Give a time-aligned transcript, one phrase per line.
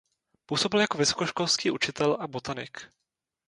[0.45, 2.77] Působil jako vysokoškolský učitel a botanik.